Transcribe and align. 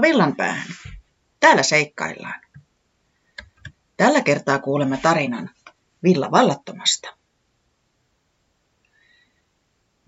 Tervetuloa 0.00 0.24
Villanpäähän. 0.24 0.68
Täällä 1.40 1.62
seikkaillaan. 1.62 2.40
Tällä 3.96 4.22
kertaa 4.22 4.58
kuulemme 4.58 4.96
tarinan 5.02 5.50
Villa 6.02 6.30
Vallattomasta. 6.30 7.16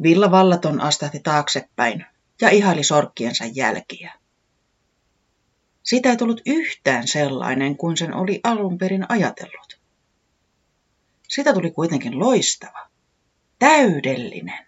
Villa 0.03 0.31
Vallaton 0.31 0.81
astahti 0.81 1.21
taaksepäin 1.21 2.07
ja 2.41 2.51
ihaili 2.51 2.85
sorkkiensa 2.85 3.45
jälkiä. 3.55 4.15
Siitä 5.83 6.11
ei 6.11 6.17
tullut 6.17 6.41
yhtään 6.47 7.09
sellainen 7.09 7.77
kuin 7.77 7.97
sen 7.97 8.15
oli 8.15 8.41
alun 8.45 8.79
perin 8.79 9.07
ajatellut. 9.09 9.81
Sitä 11.29 11.55
tuli 11.55 11.71
kuitenkin 11.71 12.19
loistava, 12.19 12.89
täydellinen. 13.59 14.67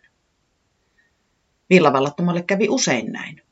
Villavallattomalle 1.71 2.43
kävi 2.43 2.69
usein 2.69 3.13
näin. 3.13 3.44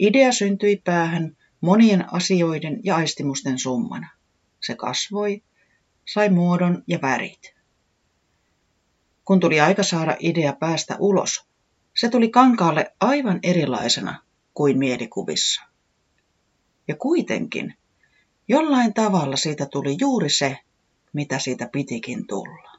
Idea 0.00 0.32
syntyi 0.32 0.76
päähän 0.76 1.36
monien 1.60 2.14
asioiden 2.14 2.80
ja 2.84 2.96
aistimusten 2.96 3.58
summana. 3.58 4.10
Se 4.60 4.74
kasvoi, 4.74 5.42
sai 6.04 6.28
muodon 6.28 6.82
ja 6.86 6.98
värit. 7.02 7.54
Kun 9.24 9.40
tuli 9.40 9.60
aika 9.60 9.82
saada 9.82 10.16
idea 10.18 10.52
päästä 10.52 10.96
ulos, 10.98 11.46
se 11.96 12.08
tuli 12.08 12.28
kankaalle 12.28 12.92
aivan 13.00 13.38
erilaisena 13.42 14.22
kuin 14.54 14.78
mielikuvissa. 14.78 15.62
Ja 16.88 16.96
kuitenkin, 16.96 17.74
jollain 18.48 18.94
tavalla 18.94 19.36
siitä 19.36 19.66
tuli 19.66 19.96
juuri 20.00 20.30
se, 20.30 20.58
mitä 21.12 21.38
siitä 21.38 21.68
pitikin 21.72 22.26
tulla. 22.26 22.72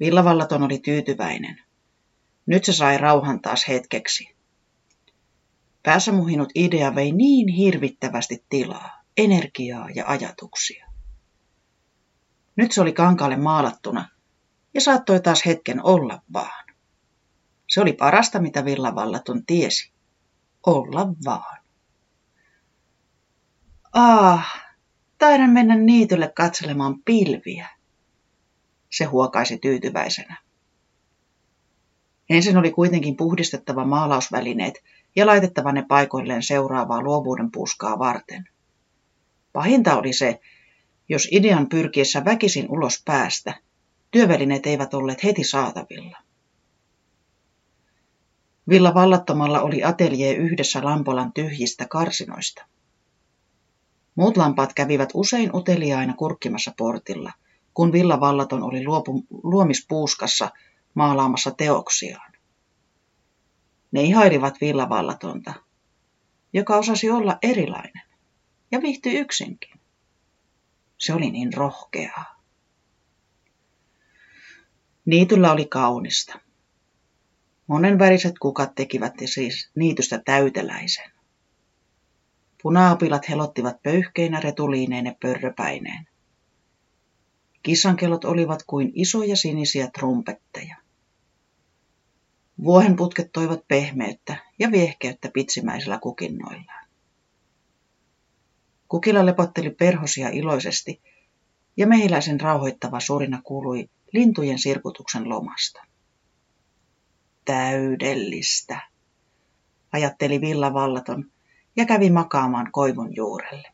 Villavallaton 0.00 0.62
oli 0.62 0.78
tyytyväinen. 0.78 1.62
Nyt 2.46 2.64
se 2.64 2.72
sai 2.72 2.98
rauhan 2.98 3.40
taas 3.40 3.68
hetkeksi. 3.68 4.31
Päässä 5.82 6.12
muhinut 6.12 6.48
idea 6.54 6.94
vei 6.94 7.12
niin 7.12 7.48
hirvittävästi 7.48 8.44
tilaa, 8.48 9.02
energiaa 9.16 9.90
ja 9.94 10.06
ajatuksia. 10.06 10.86
Nyt 12.56 12.72
se 12.72 12.80
oli 12.80 12.92
kankaalle 12.92 13.36
maalattuna 13.36 14.08
ja 14.74 14.80
saattoi 14.80 15.20
taas 15.20 15.46
hetken 15.46 15.84
olla 15.84 16.22
vaan. 16.32 16.64
Se 17.68 17.80
oli 17.80 17.92
parasta, 17.92 18.40
mitä 18.40 18.64
villavallaton 18.64 19.46
tiesi. 19.46 19.92
Olla 20.66 21.06
vaan. 21.24 21.62
Ah, 23.92 24.62
taidan 25.18 25.50
mennä 25.50 25.76
niitylle 25.76 26.32
katselemaan 26.36 27.02
pilviä, 27.04 27.68
se 28.90 29.04
huokaisi 29.04 29.58
tyytyväisenä. 29.58 30.42
Ensin 32.30 32.56
oli 32.56 32.70
kuitenkin 32.70 33.16
puhdistettava 33.16 33.84
maalausvälineet 33.84 34.74
ja 35.16 35.26
laitettava 35.26 35.72
ne 35.72 35.84
paikoilleen 35.88 36.42
seuraavaa 36.42 37.02
luovuuden 37.02 37.50
puskaa 37.50 37.98
varten. 37.98 38.48
Pahinta 39.52 39.96
oli 39.96 40.12
se, 40.12 40.40
jos 41.08 41.28
idean 41.30 41.68
pyrkiessä 41.68 42.24
väkisin 42.24 42.66
ulos 42.70 43.02
päästä, 43.04 43.54
työvälineet 44.10 44.66
eivät 44.66 44.94
olleet 44.94 45.24
heti 45.24 45.44
saatavilla. 45.44 46.18
Villa 48.68 48.94
Vallattomalla 48.94 49.60
oli 49.60 49.84
ateljee 49.84 50.34
yhdessä 50.34 50.84
Lampolan 50.84 51.32
tyhjistä 51.32 51.86
karsinoista. 51.88 52.64
Muut 54.14 54.36
lampaat 54.36 54.72
kävivät 54.72 55.08
usein 55.14 55.56
uteliaina 55.56 56.14
kurkkimassa 56.14 56.72
portilla, 56.78 57.32
kun 57.74 57.92
Villa 57.92 58.20
Vallaton 58.20 58.62
oli 58.62 58.84
luopu, 58.84 59.24
luomispuuskassa 59.42 60.50
maalaamassa 60.94 61.50
teoksiaan. 61.50 62.31
Ne 63.92 64.02
ihailivat 64.02 64.60
Villa 64.60 64.88
Vallatonta, 64.88 65.54
joka 66.52 66.76
osasi 66.76 67.10
olla 67.10 67.38
erilainen 67.42 68.02
ja 68.70 68.82
viihtyi 68.82 69.18
yksinkin. 69.18 69.80
Se 70.98 71.14
oli 71.14 71.30
niin 71.30 71.52
rohkeaa. 71.52 72.42
Niityllä 75.04 75.52
oli 75.52 75.64
kaunista. 75.64 76.38
Monenväriset 77.66 78.38
kukat 78.38 78.74
tekivät 78.74 79.14
siis 79.24 79.70
niitystä 79.74 80.22
täyteläisen. 80.24 81.12
Punaapilat 82.62 83.28
helottivat 83.28 83.82
pöyhkeinä 83.82 84.40
retuliineen 84.40 85.16
pörröpäineen. 85.20 86.08
Kissankellot 87.62 88.24
olivat 88.24 88.62
kuin 88.66 88.92
isoja 88.94 89.36
sinisiä 89.36 89.90
trumpetteja. 89.98 90.81
Vuohenputket 92.64 93.32
toivat 93.32 93.68
pehmeyttä 93.68 94.36
ja 94.58 94.70
viehkeyttä 94.70 95.30
pitsimäisillä 95.34 95.98
kukinnoillaan. 95.98 96.88
Kukilla 98.88 99.26
lepotteli 99.26 99.70
perhosia 99.70 100.28
iloisesti, 100.28 101.00
ja 101.76 101.86
mehiläisen 101.86 102.40
rauhoittava 102.40 103.00
surina 103.00 103.42
kuului 103.44 103.90
lintujen 104.12 104.58
sirkutuksen 104.58 105.28
lomasta. 105.28 105.82
Täydellistä, 107.44 108.80
ajatteli 109.92 110.40
Villa 110.40 110.74
Vallaton 110.74 111.30
ja 111.76 111.86
kävi 111.86 112.10
makaamaan 112.10 112.72
koivun 112.72 113.16
juurelle. 113.16 113.72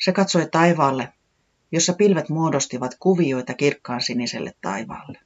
Se 0.00 0.12
katsoi 0.12 0.48
taivaalle, 0.50 1.12
jossa 1.72 1.92
pilvet 1.92 2.28
muodostivat 2.28 2.96
kuvioita 3.00 3.54
kirkkaan 3.54 4.00
siniselle 4.00 4.54
taivaalle. 4.60 5.25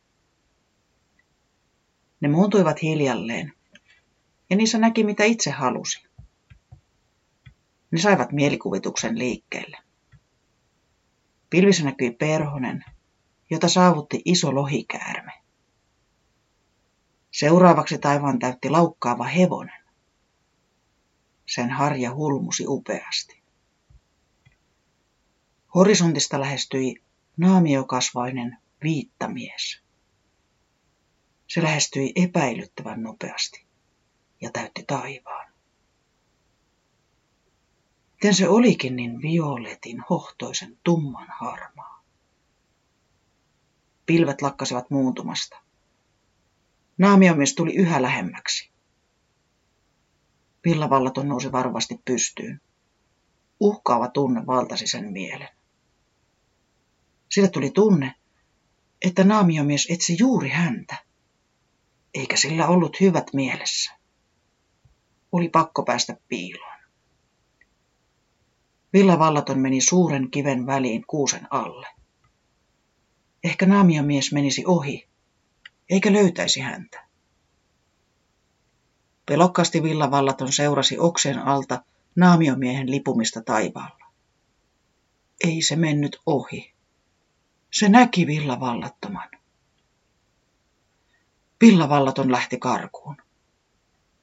Ne 2.20 2.28
muuntuivat 2.28 2.82
hiljalleen, 2.82 3.52
ja 4.50 4.56
niissä 4.56 4.78
näki 4.78 5.04
mitä 5.04 5.24
itse 5.24 5.50
halusi. 5.50 6.02
Ne 7.90 7.98
saivat 7.98 8.32
mielikuvituksen 8.32 9.18
liikkeelle. 9.18 9.78
Pilvissä 11.50 11.84
näkyi 11.84 12.10
perhonen, 12.10 12.84
jota 13.50 13.68
saavutti 13.68 14.22
iso 14.24 14.54
lohikäärme. 14.54 15.32
Seuraavaksi 17.30 17.98
taivaan 17.98 18.38
täytti 18.38 18.70
laukkaava 18.70 19.24
hevonen. 19.24 19.84
Sen 21.46 21.70
harja 21.70 22.14
hulmusi 22.14 22.64
upeasti. 22.66 23.42
Horisontista 25.74 26.40
lähestyi 26.40 26.94
naamiokasvainen 27.36 28.58
viittamies. 28.82 29.82
Se 31.50 31.62
lähestyi 31.62 32.12
epäilyttävän 32.16 33.02
nopeasti 33.02 33.66
ja 34.40 34.50
täytti 34.50 34.84
taivaan. 34.86 35.52
Miten 38.12 38.34
se 38.34 38.48
olikin 38.48 38.96
niin 38.96 39.22
violetin, 39.22 40.04
hohtoisen, 40.10 40.78
tumman 40.84 41.28
harmaa. 41.38 42.04
Pilvet 44.06 44.42
lakkasivat 44.42 44.90
muuntumasta. 44.90 45.56
Naamiomies 46.98 47.54
tuli 47.54 47.74
yhä 47.74 48.02
lähemmäksi. 48.02 48.70
Villavallaton 50.64 51.28
nousi 51.28 51.52
varovasti 51.52 52.00
pystyyn. 52.04 52.60
Uhkaava 53.60 54.08
tunne 54.08 54.46
valtasi 54.46 54.86
sen 54.86 55.12
mielen. 55.12 55.48
Sille 57.28 57.48
tuli 57.48 57.70
tunne, 57.70 58.14
että 59.02 59.24
naamiomies 59.24 59.86
etsi 59.90 60.16
juuri 60.18 60.48
häntä, 60.48 61.09
eikä 62.14 62.36
sillä 62.36 62.68
ollut 62.68 63.00
hyvät 63.00 63.26
mielessä. 63.32 63.92
Oli 65.32 65.48
pakko 65.48 65.82
päästä 65.82 66.16
piiloon. 66.28 66.80
Villavallaton 68.92 69.58
meni 69.58 69.80
suuren 69.80 70.30
kiven 70.30 70.66
väliin 70.66 71.04
kuusen 71.06 71.46
alle. 71.50 71.86
Ehkä 73.44 73.66
naamiomies 73.66 74.32
menisi 74.32 74.64
ohi, 74.66 75.08
eikä 75.90 76.12
löytäisi 76.12 76.60
häntä. 76.60 77.06
Pelokkaasti 79.26 79.82
villavallaton 79.82 80.52
seurasi 80.52 80.98
oksen 80.98 81.38
alta 81.38 81.84
naamiomiehen 82.16 82.90
lipumista 82.90 83.42
taivaalla. 83.42 84.06
Ei 85.44 85.62
se 85.62 85.76
mennyt 85.76 86.20
ohi. 86.26 86.72
Se 87.72 87.88
näki 87.88 88.26
villavallattoman. 88.26 89.28
Villavallaton 91.60 92.32
lähti 92.32 92.58
karkuun. 92.58 93.16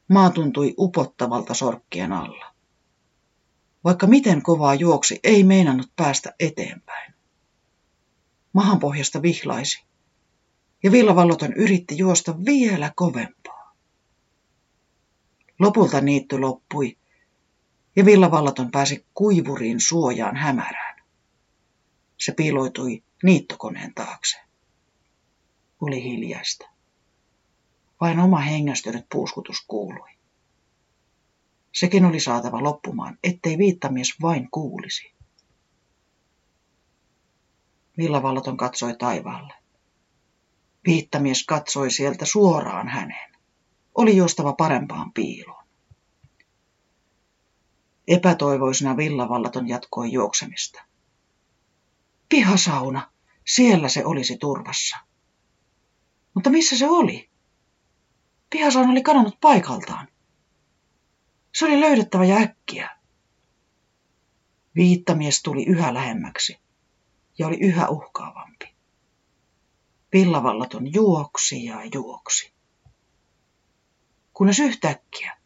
Maa 0.09 0.29
tuntui 0.29 0.73
upottavalta 0.77 1.53
sorkkien 1.53 2.13
alla. 2.13 2.53
Vaikka 3.83 4.07
miten 4.07 4.41
kovaa 4.41 4.75
juoksi, 4.75 5.19
ei 5.23 5.43
meinannut 5.43 5.91
päästä 5.95 6.35
eteenpäin. 6.39 7.13
Mahanpohjasta 8.53 9.21
vihlaisi, 9.21 9.83
ja 10.83 10.91
villavallaton 10.91 11.53
yritti 11.53 11.97
juosta 11.97 12.45
vielä 12.45 12.91
kovempaa. 12.95 13.75
Lopulta 15.59 16.01
niitty 16.01 16.39
loppui, 16.39 16.97
ja 17.95 18.05
villavallaton 18.05 18.71
pääsi 18.71 19.05
kuivuriin 19.13 19.79
suojaan 19.79 20.35
hämärään. 20.35 21.03
Se 22.17 22.31
piiloitui 22.31 23.03
niittokoneen 23.23 23.93
taakse. 23.93 24.37
Oli 25.81 26.03
hiljaista. 26.03 26.76
Vain 28.01 28.19
oma 28.19 28.37
hengästynyt 28.39 29.05
puuskutus 29.11 29.65
kuului. 29.67 30.09
Sekin 31.73 32.05
oli 32.05 32.19
saatava 32.19 32.63
loppumaan, 32.63 33.17
ettei 33.23 33.57
viittamies 33.57 34.07
vain 34.21 34.47
kuulisi. 34.51 35.13
Villavallaton 37.97 38.57
katsoi 38.57 38.95
taivaalle. 38.97 39.53
Viittamies 40.85 41.45
katsoi 41.45 41.91
sieltä 41.91 42.25
suoraan 42.25 42.87
häneen. 42.87 43.35
Oli 43.95 44.17
juostava 44.17 44.53
parempaan 44.53 45.13
piiloon. 45.13 45.67
Epätoivoisena 48.07 48.97
villavallaton 48.97 49.67
jatkoi 49.67 50.11
juoksemista. 50.11 50.83
Pihasauna, 52.29 53.11
siellä 53.47 53.89
se 53.89 54.05
olisi 54.05 54.37
turvassa. 54.37 54.97
Mutta 56.33 56.49
missä 56.49 56.77
se 56.77 56.89
oli? 56.89 57.29
Pihasauna 58.49 58.91
oli 58.91 59.03
kadonnut 59.03 59.37
paikaltaan. 59.41 60.07
Se 61.55 61.65
oli 61.65 61.79
löydettävä 61.79 62.25
ja 62.25 62.37
äkkiä. 62.37 62.97
Viittamies 64.75 65.41
tuli 65.41 65.65
yhä 65.65 65.93
lähemmäksi 65.93 66.59
ja 67.39 67.47
oli 67.47 67.57
yhä 67.59 67.87
uhkaavampi. 67.87 68.75
Villavallaton 70.13 70.93
juoksi 70.93 71.65
ja 71.65 71.81
juoksi. 71.93 72.53
Kunnes 74.33 74.59
yhtäkkiä 74.59 75.37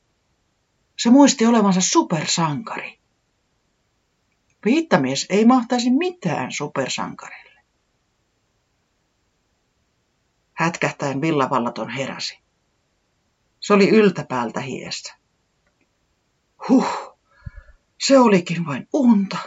se 1.04 1.10
muisti 1.10 1.46
olevansa 1.46 1.82
supersankari. 1.82 3.00
Viittamies 4.66 5.26
ei 5.30 5.46
mahtaisi 5.46 5.90
mitään 5.90 6.52
supersankarille. 6.52 7.62
Hätkähtäen 10.54 11.22
villavallaton 11.22 11.90
heräsi. 11.90 12.40
Se 13.62 13.74
oli 13.74 13.90
yltäpäältä 13.90 14.60
hiessä. 14.60 15.16
Huh, 16.70 17.18
se 18.00 18.20
olikin 18.20 18.66
vain 18.66 18.88
unta. 18.94 19.38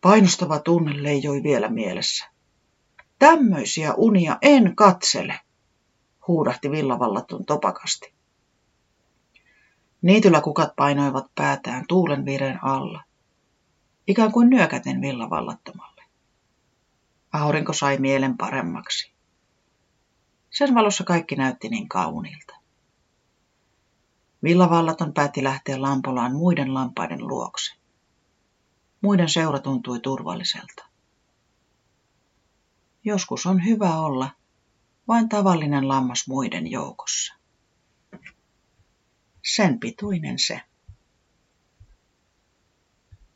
Painostava 0.00 0.58
tunne 0.58 1.02
leijoi 1.02 1.42
vielä 1.42 1.68
mielessä. 1.68 2.28
Tämmöisiä 3.18 3.94
unia 3.94 4.38
en 4.42 4.76
katsele, 4.76 5.40
huudahti 6.28 6.70
villavallaton 6.70 7.44
topakasti. 7.44 8.12
Niityllä 10.02 10.40
kukat 10.40 10.76
painoivat 10.76 11.26
päätään 11.34 11.84
tuulen 11.88 12.24
vireen 12.24 12.64
alla, 12.64 13.02
ikään 14.06 14.32
kuin 14.32 14.50
nyökäten 14.50 15.00
villavallattomalle. 15.00 16.02
Aurinko 17.32 17.72
sai 17.72 17.98
mielen 17.98 18.36
paremmaksi. 18.36 19.11
Sen 20.52 20.74
valossa 20.74 21.04
kaikki 21.04 21.36
näytti 21.36 21.68
niin 21.68 21.88
kauniilta. 21.88 22.54
Villavallaton 24.42 25.12
päätti 25.12 25.44
lähteä 25.44 25.82
lampolaan 25.82 26.36
muiden 26.36 26.74
lampaiden 26.74 27.28
luokse. 27.28 27.74
Muiden 29.00 29.28
seura 29.28 29.58
tuntui 29.58 30.00
turvalliselta. 30.00 30.84
Joskus 33.04 33.46
on 33.46 33.64
hyvä 33.64 33.98
olla 33.98 34.30
vain 35.08 35.28
tavallinen 35.28 35.88
lammas 35.88 36.28
muiden 36.28 36.70
joukossa. 36.70 37.34
Sen 39.54 39.80
pituinen 39.80 40.38
se. 40.38 40.60